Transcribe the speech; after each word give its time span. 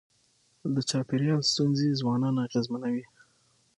د 0.75 0.77
چاپېریال 0.89 1.41
ستونزي 1.51 1.89
ځوانان 1.99 2.35
اغېزمنوي. 2.45 3.05